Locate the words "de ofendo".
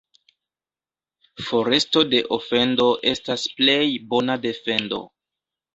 2.15-2.89